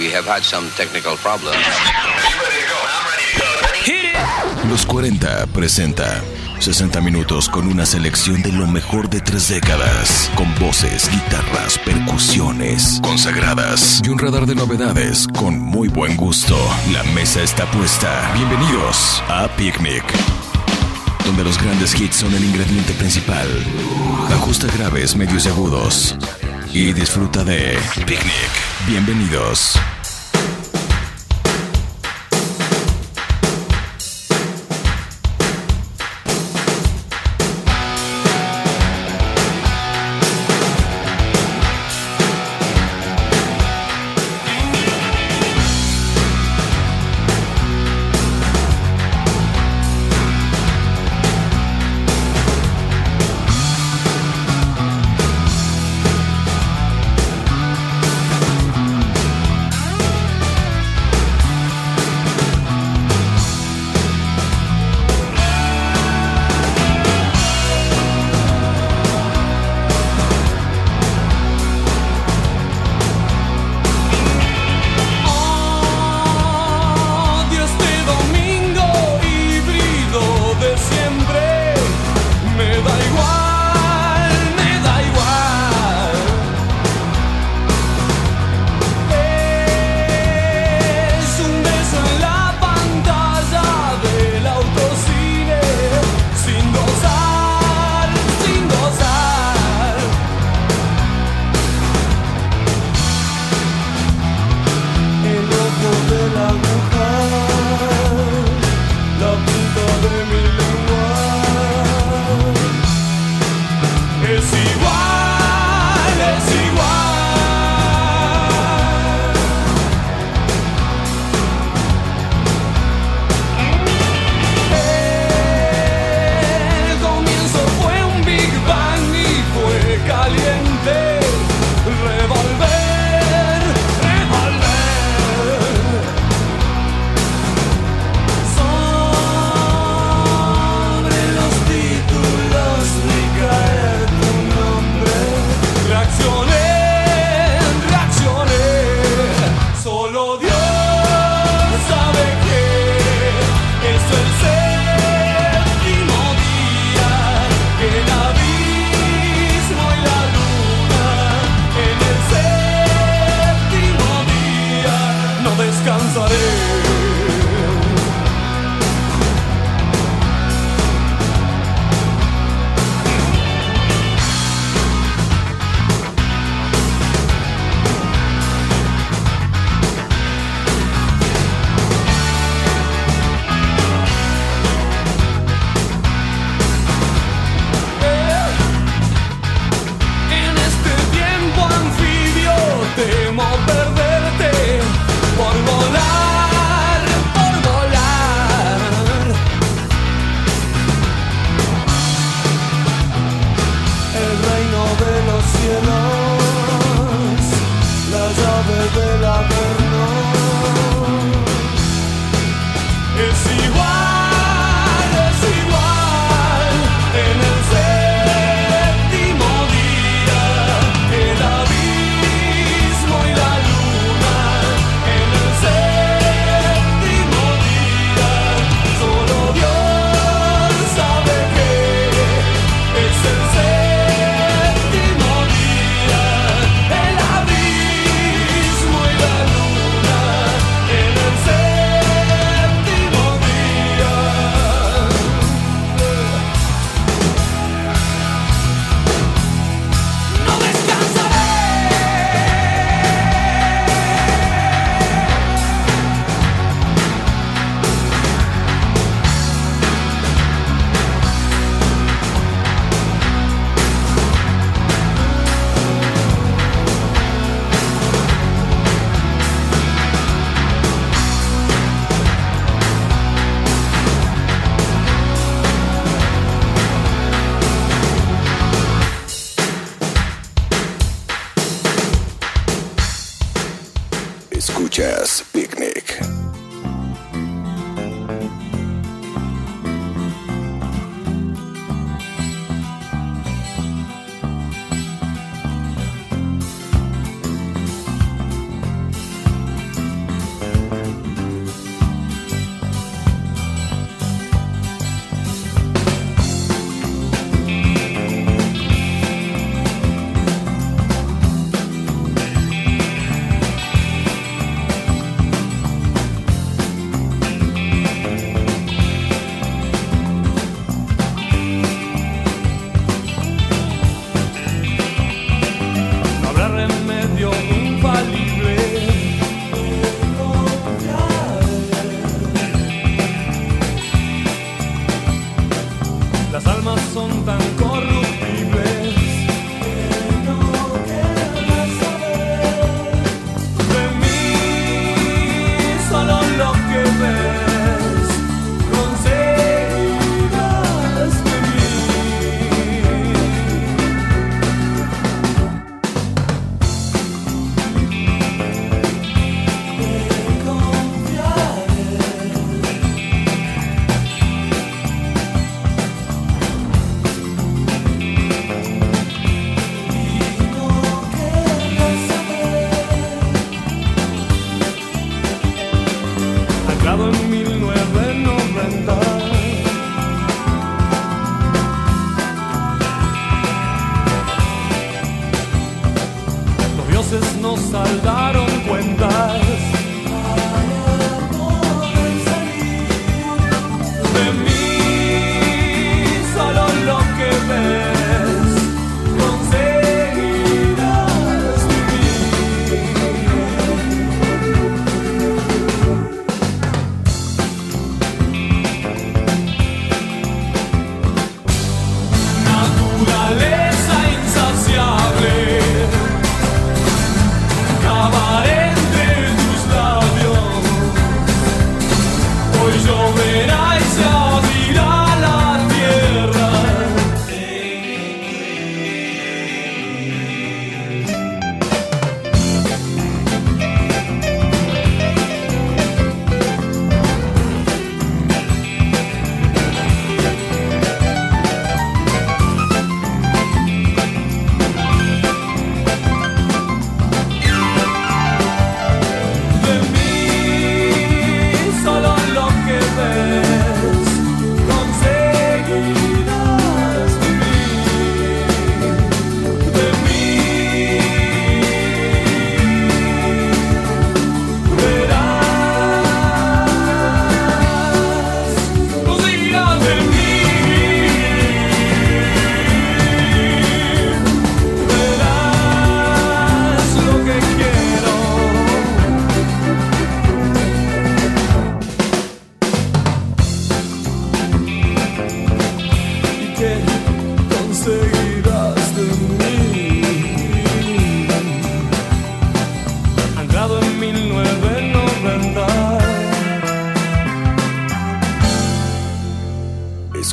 We 0.00 0.10
have 0.14 0.26
had 0.26 0.42
some 0.44 0.66
technical 0.78 1.14
problems. 1.18 1.58
Los 4.70 4.86
40 4.86 5.46
presenta 5.48 6.22
60 6.58 7.02
minutos 7.02 7.50
con 7.50 7.66
una 7.66 7.84
selección 7.84 8.40
de 8.40 8.50
lo 8.50 8.66
mejor 8.66 9.10
de 9.10 9.20
tres 9.20 9.48
décadas, 9.48 10.30
con 10.36 10.54
voces, 10.58 11.10
guitarras, 11.10 11.76
percusiones 11.84 12.98
consagradas 13.02 14.00
y 14.02 14.08
un 14.08 14.18
radar 14.18 14.46
de 14.46 14.54
novedades 14.54 15.28
con 15.36 15.58
muy 15.58 15.88
buen 15.88 16.16
gusto. 16.16 16.56
La 16.94 17.02
mesa 17.12 17.42
está 17.42 17.70
puesta. 17.70 18.32
Bienvenidos 18.34 19.22
a 19.28 19.54
Picnic, 19.58 20.04
donde 21.26 21.44
los 21.44 21.62
grandes 21.62 21.94
hits 22.00 22.16
son 22.16 22.34
el 22.34 22.42
ingrediente 22.42 22.94
principal. 22.94 23.48
Ajusta 24.32 24.66
graves, 24.78 25.14
medios 25.14 25.44
y 25.44 25.50
agudos 25.50 26.16
y 26.72 26.94
disfruta 26.94 27.44
de 27.44 27.78
Picnic. 28.06 28.69
Bienvenidos. 28.86 29.78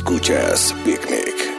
Escuchas 0.08 0.72
Picnic. 0.86 1.57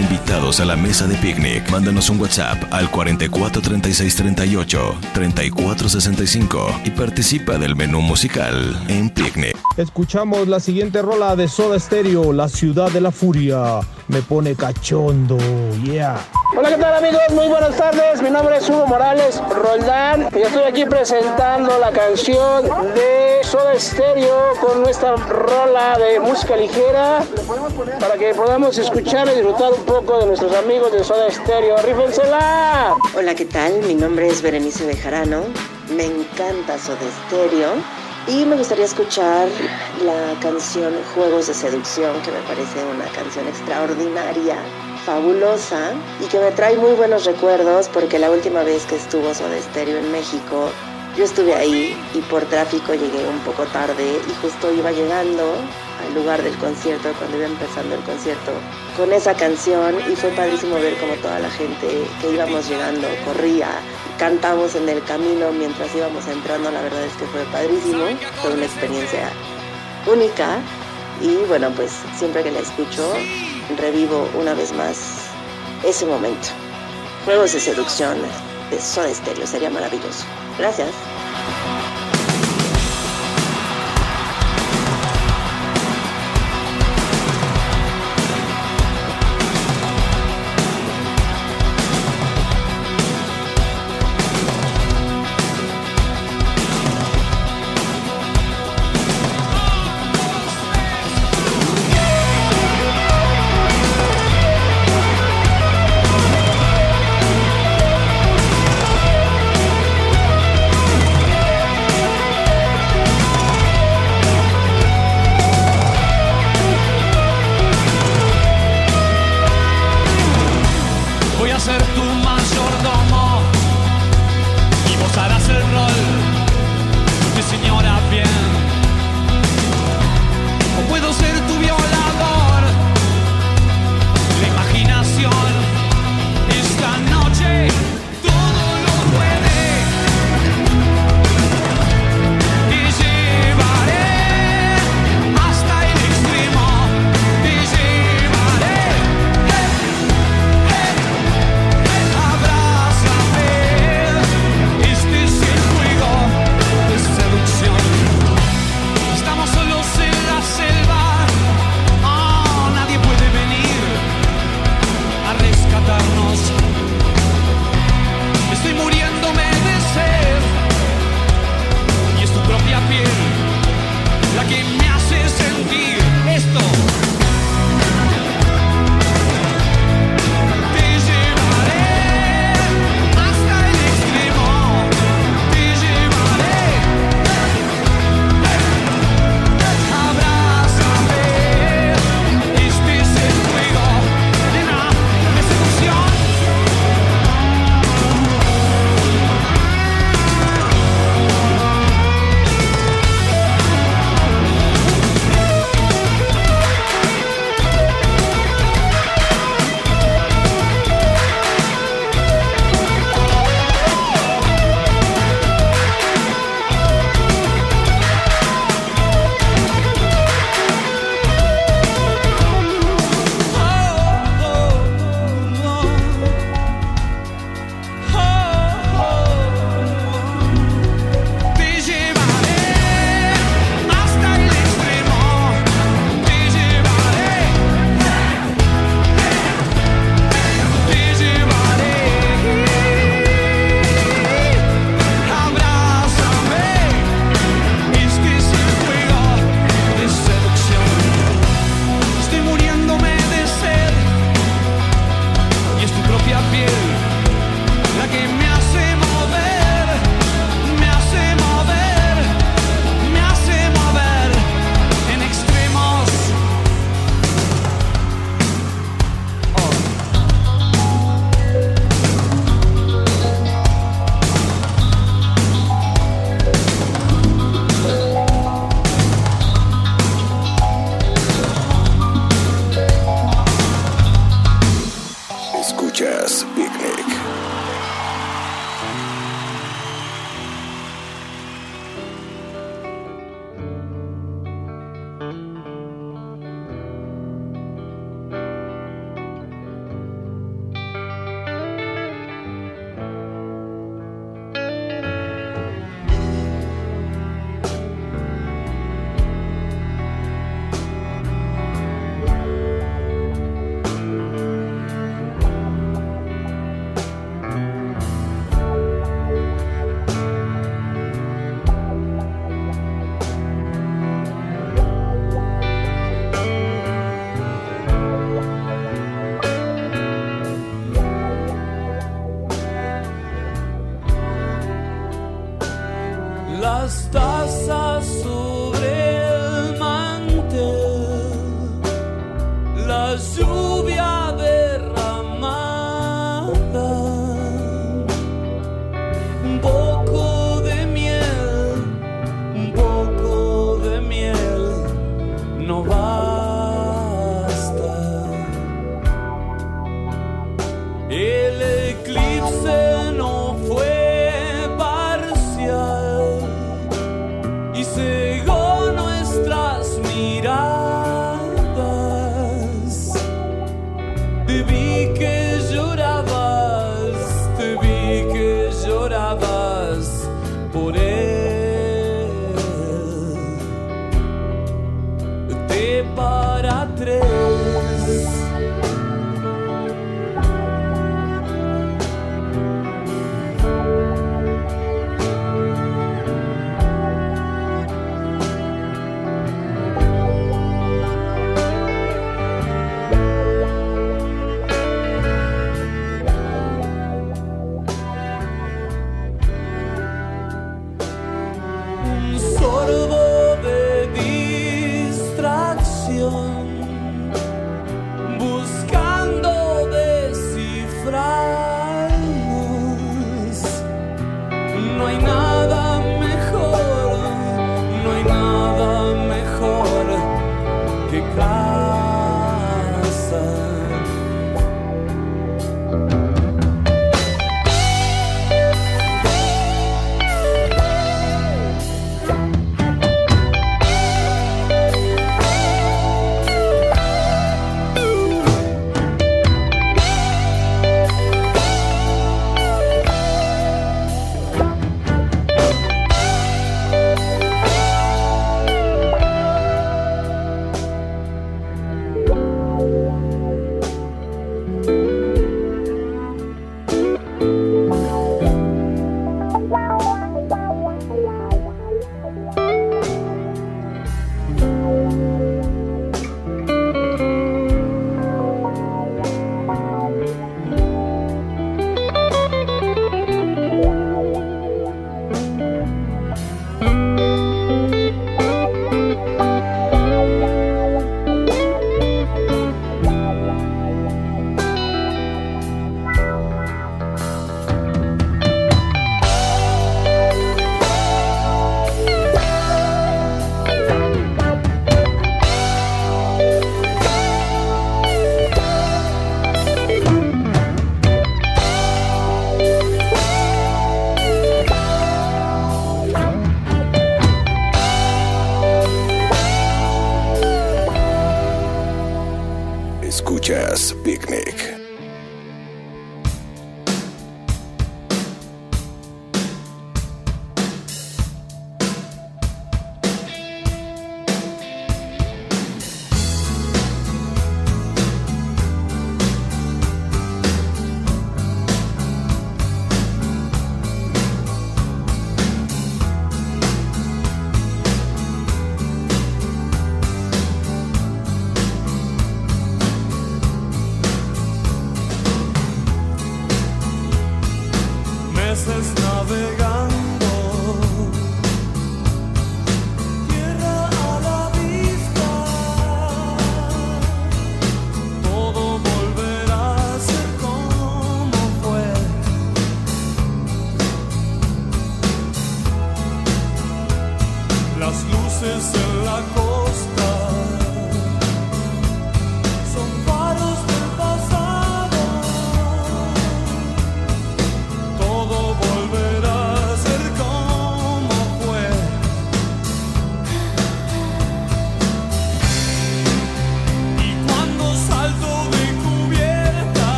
Invitados 0.00 0.60
a 0.60 0.64
la 0.64 0.76
mesa 0.76 1.06
de 1.06 1.16
picnic. 1.16 1.70
Mándanos 1.70 2.10
un 2.10 2.20
WhatsApp 2.20 2.62
al 2.70 2.90
44 2.90 3.62
36 3.62 4.16
38 4.16 4.96
34 5.12 5.88
65 5.88 6.80
y 6.84 6.90
participa 6.90 7.58
del 7.58 7.76
menú 7.76 8.00
musical 8.00 8.76
en 8.88 9.10
picnic. 9.10 9.56
Escuchamos 9.76 10.48
la 10.48 10.60
siguiente 10.60 11.02
rola 11.02 11.36
de 11.36 11.48
Soda 11.48 11.78
Stereo, 11.78 12.32
La 12.32 12.48
Ciudad 12.48 12.90
de 12.90 13.00
la 13.00 13.10
Furia. 13.10 13.80
Me 14.06 14.20
pone 14.20 14.54
cachondo, 14.54 15.38
yeah. 15.82 16.18
Hola, 16.54 16.68
¿qué 16.68 16.76
tal 16.76 16.94
amigos? 16.94 17.22
Muy 17.30 17.48
buenas 17.48 17.74
tardes. 17.74 18.20
Mi 18.20 18.28
nombre 18.28 18.58
es 18.58 18.68
Hugo 18.68 18.86
Morales 18.86 19.42
Roldán 19.48 20.28
y 20.36 20.42
estoy 20.42 20.64
aquí 20.64 20.84
presentando 20.84 21.78
la 21.78 21.90
canción 21.90 22.64
de 22.94 23.40
Soda 23.42 23.78
Stereo 23.80 24.52
con 24.60 24.82
nuestra 24.82 25.16
rola 25.16 25.96
de 25.98 26.20
música 26.20 26.54
ligera 26.54 27.24
para 27.98 28.16
que 28.16 28.34
podamos 28.34 28.76
escuchar 28.76 29.26
y 29.28 29.36
disfrutar 29.36 29.72
un 29.72 29.84
poco 29.84 30.18
de 30.18 30.26
nuestros 30.26 30.54
amigos 30.54 30.92
de 30.92 31.02
Soda 31.02 31.30
Stereo. 31.30 31.78
¡Rífensela! 31.78 32.94
Hola, 33.16 33.34
¿qué 33.34 33.46
tal? 33.46 33.80
Mi 33.86 33.94
nombre 33.94 34.28
es 34.28 34.42
Berenice 34.42 34.84
Bejarano. 34.84 35.44
Me 35.96 36.04
encanta 36.04 36.78
Soda 36.78 36.98
Stereo. 37.26 37.70
Y 38.26 38.46
me 38.46 38.56
gustaría 38.56 38.86
escuchar 38.86 39.48
la 40.02 40.40
canción 40.40 40.94
Juegos 41.14 41.46
de 41.46 41.52
Seducción, 41.52 42.22
que 42.22 42.30
me 42.30 42.40
parece 42.48 42.82
una 42.82 43.04
canción 43.12 43.46
extraordinaria 43.46 44.56
fabulosa 45.04 45.92
y 46.22 46.26
que 46.28 46.38
me 46.38 46.50
trae 46.52 46.78
muy 46.78 46.92
buenos 46.92 47.26
recuerdos 47.26 47.90
porque 47.90 48.18
la 48.18 48.30
última 48.30 48.62
vez 48.62 48.86
que 48.86 48.96
estuvo 48.96 49.34
Soda 49.34 49.60
Stereo 49.60 49.98
en 49.98 50.10
México, 50.10 50.70
yo 51.18 51.24
estuve 51.24 51.54
ahí 51.54 51.94
y 52.14 52.20
por 52.22 52.46
tráfico 52.46 52.94
llegué 52.94 53.28
un 53.28 53.40
poco 53.40 53.64
tarde 53.64 54.18
y 54.26 54.34
justo 54.40 54.72
iba 54.72 54.90
llegando 54.90 55.56
al 56.06 56.14
lugar 56.14 56.42
del 56.42 56.56
concierto, 56.58 57.12
cuando 57.18 57.36
iba 57.36 57.46
empezando 57.46 57.94
el 57.94 58.00
concierto, 58.02 58.52
con 58.96 59.12
esa 59.12 59.34
canción 59.34 59.96
y 60.10 60.16
fue 60.16 60.30
padrísimo 60.30 60.76
ver 60.76 60.96
como 60.98 61.14
toda 61.14 61.38
la 61.38 61.50
gente 61.50 61.86
que 62.20 62.32
íbamos 62.32 62.68
llegando 62.68 63.08
corría, 63.24 63.68
cantamos 64.18 64.74
en 64.74 64.88
el 64.88 65.02
camino 65.04 65.52
mientras 65.52 65.94
íbamos 65.94 66.26
entrando, 66.26 66.70
la 66.70 66.82
verdad 66.82 67.04
es 67.04 67.12
que 67.14 67.26
fue 67.26 67.42
padrísimo, 67.52 68.04
fue 68.42 68.52
una 68.52 68.64
experiencia 68.64 69.30
única 70.06 70.58
y 71.20 71.34
bueno, 71.48 71.70
pues 71.70 71.92
siempre 72.16 72.42
que 72.42 72.50
la 72.50 72.60
escucho 72.60 73.12
revivo 73.78 74.28
una 74.34 74.54
vez 74.54 74.72
más 74.72 75.28
ese 75.84 76.06
momento. 76.06 76.48
Juegos 77.24 77.52
de 77.52 77.60
seducción 77.60 78.18
de 78.70 78.80
Soda 78.80 79.12
Stereo 79.14 79.46
sería 79.46 79.70
maravilloso. 79.70 80.24
Gracias. 80.58 80.90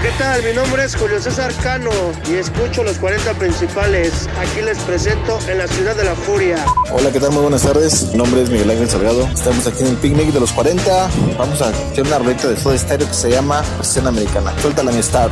¿qué 0.00 0.10
tal? 0.18 0.42
Mi 0.44 0.52
nombre 0.52 0.84
es 0.84 0.94
Julio 0.94 1.20
César 1.20 1.52
Cano 1.62 1.90
y 2.28 2.34
escucho 2.34 2.84
los 2.84 2.98
40 2.98 3.34
principales. 3.34 4.28
Aquí 4.38 4.62
les 4.62 4.78
presento 4.78 5.38
en 5.48 5.58
la 5.58 5.66
ciudad 5.66 5.96
de 5.96 6.04
la 6.04 6.14
furia. 6.14 6.64
Hola, 6.92 7.10
¿qué 7.10 7.18
tal? 7.18 7.32
Muy 7.32 7.42
buenas 7.42 7.62
tardes. 7.62 8.04
Mi 8.12 8.18
nombre 8.18 8.42
es 8.42 8.50
Miguel 8.50 8.70
Ángel 8.70 8.88
Salgado. 8.88 9.26
Estamos 9.26 9.66
aquí 9.66 9.80
en 9.82 9.88
el 9.88 9.96
picnic 9.96 10.32
de 10.32 10.40
los 10.40 10.52
40. 10.52 11.10
Vamos 11.36 11.60
a 11.62 11.68
hacer 11.68 12.06
una 12.06 12.18
ruleta 12.18 12.48
de 12.48 12.54
todo 12.56 12.74
estéreo 12.74 13.08
que 13.08 13.14
se 13.14 13.30
llama 13.30 13.64
Escena 13.80 14.10
Americana. 14.10 14.52
Suéltala 14.60 14.92
mi 14.92 15.00
star. 15.00 15.30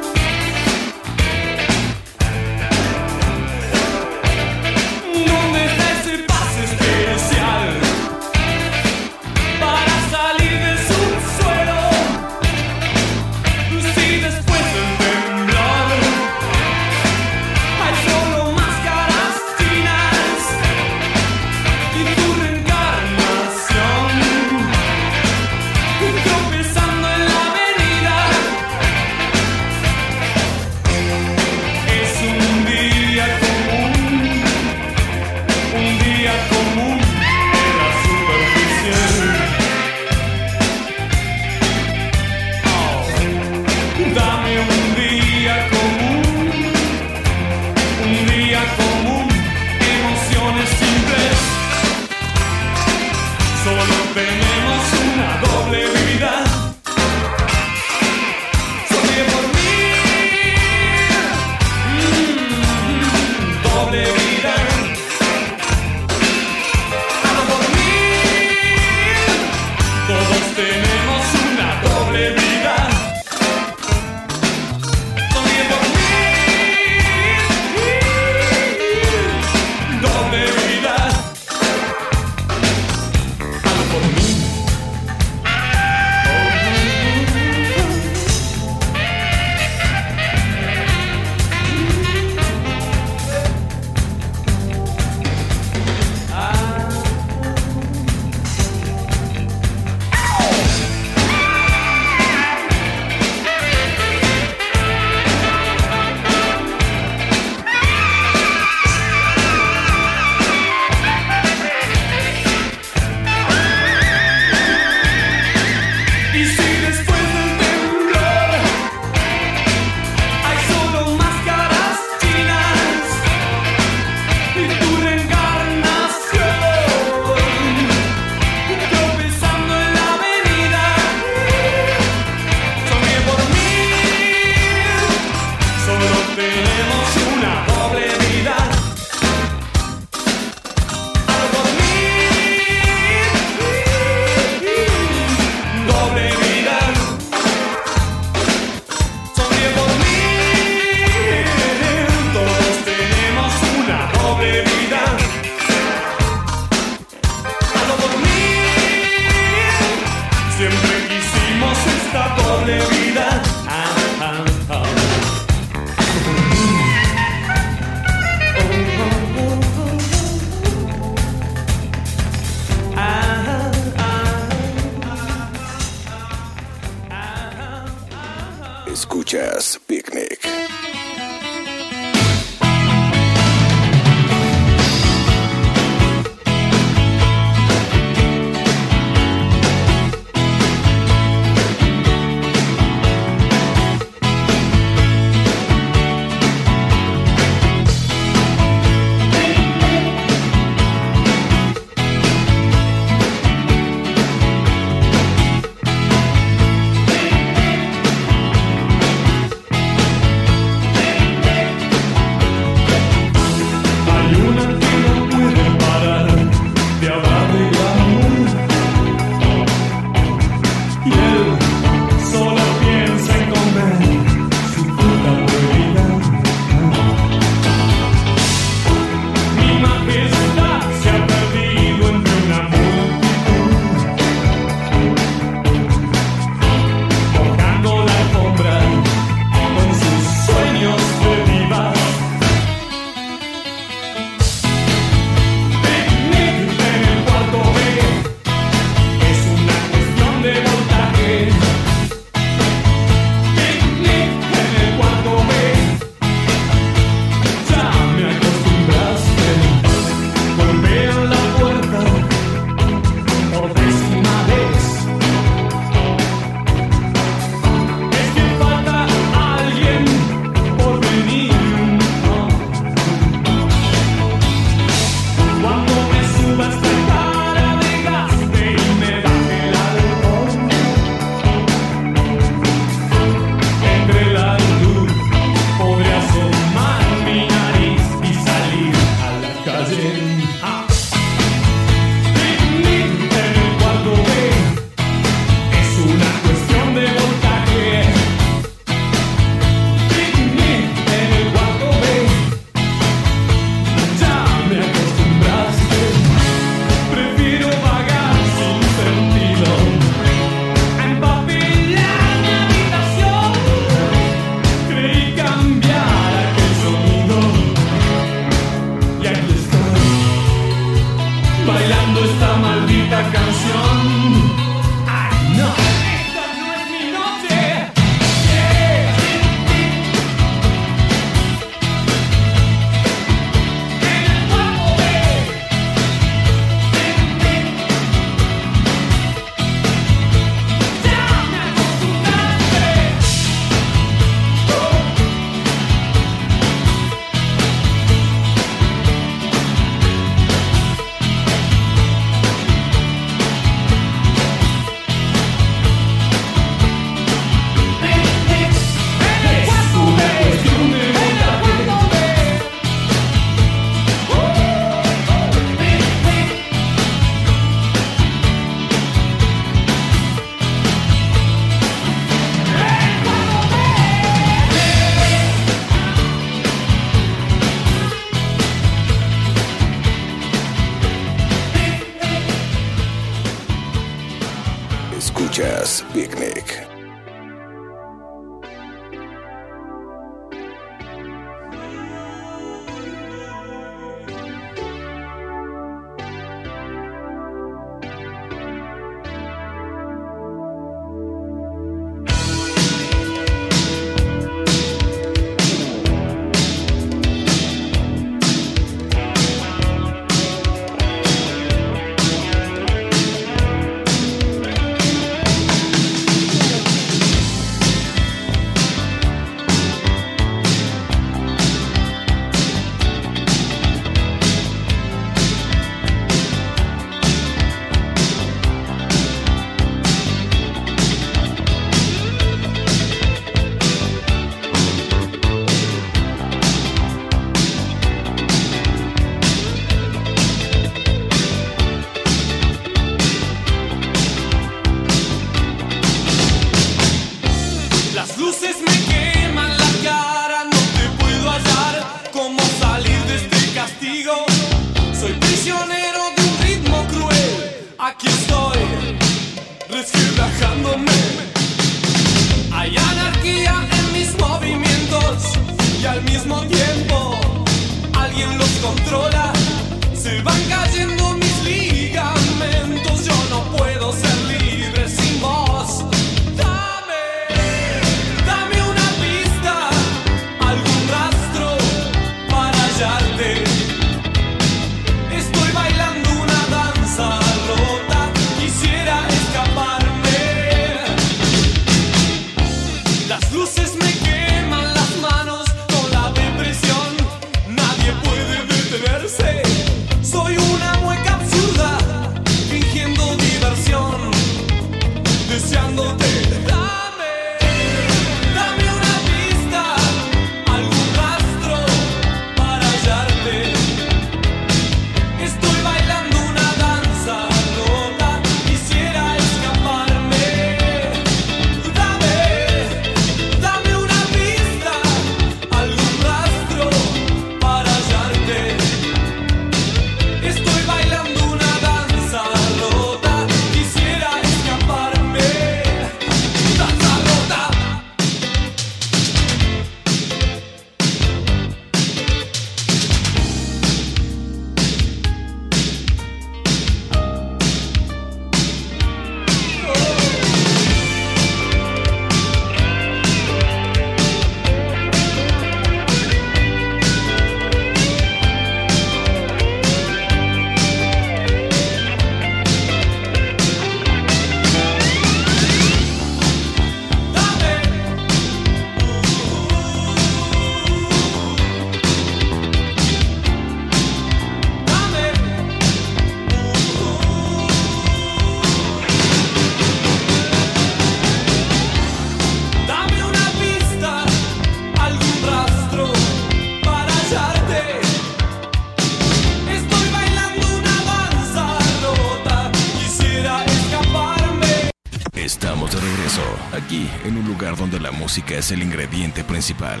La 597.98 598.12
música 598.12 598.56
es 598.56 598.70
el 598.70 598.82
ingrediente 598.82 599.44
principal. 599.44 600.00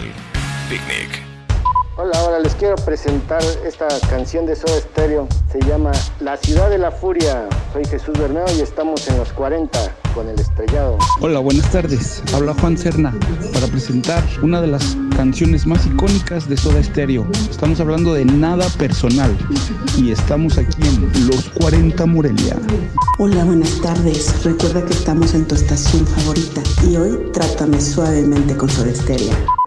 Picnic. 0.68 1.31
Hola, 1.94 2.18
ahora 2.20 2.38
les 2.38 2.54
quiero 2.54 2.74
presentar 2.76 3.42
esta 3.66 3.86
canción 4.08 4.46
de 4.46 4.56
Soda 4.56 4.80
Stereo. 4.80 5.28
Se 5.52 5.60
llama 5.60 5.92
La 6.20 6.38
Ciudad 6.38 6.70
de 6.70 6.78
la 6.78 6.90
Furia. 6.90 7.46
Soy 7.74 7.84
Jesús 7.84 8.18
Bermeo 8.18 8.46
y 8.56 8.62
estamos 8.62 9.06
en 9.08 9.18
los 9.18 9.30
40 9.34 9.78
con 10.14 10.26
el 10.26 10.40
estrellado. 10.40 10.96
Hola, 11.20 11.40
buenas 11.40 11.70
tardes. 11.70 12.22
Habla 12.32 12.54
Juan 12.54 12.78
Cerna 12.78 13.12
para 13.52 13.66
presentar 13.66 14.24
una 14.42 14.62
de 14.62 14.68
las 14.68 14.96
canciones 15.14 15.66
más 15.66 15.84
icónicas 15.84 16.48
de 16.48 16.56
Soda 16.56 16.82
Stereo. 16.82 17.26
Estamos 17.50 17.78
hablando 17.78 18.14
de 18.14 18.24
Nada 18.24 18.66
Personal 18.78 19.36
y 19.98 20.12
estamos 20.12 20.56
aquí 20.56 20.80
en 20.80 21.28
Los 21.28 21.50
40 21.50 22.06
Morelia. 22.06 22.56
Hola, 23.18 23.44
buenas 23.44 23.78
tardes. 23.82 24.42
Recuerda 24.42 24.82
que 24.82 24.94
estamos 24.94 25.34
en 25.34 25.46
tu 25.46 25.54
estación 25.54 26.06
favorita 26.06 26.62
y 26.88 26.96
hoy 26.96 27.30
trátame 27.34 27.78
suavemente 27.78 28.56
con 28.56 28.70
Soda 28.70 28.94
Stereo. 28.94 29.61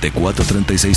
94 0.00 0.44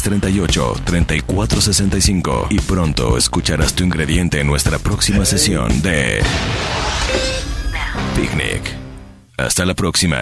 38 0.02 0.76
34 0.86 1.62
65 1.62 2.48
y 2.50 2.60
pronto 2.60 3.18
escucharás 3.18 3.74
tu 3.74 3.84
ingrediente 3.84 4.40
en 4.40 4.48
nuestra 4.48 4.80
próxima 4.80 5.26
sesión 5.26 5.82
de 5.82 6.22
Picnic. 8.16 8.62
Hasta 9.38 9.66
la 9.66 9.74
próxima. 9.74 10.20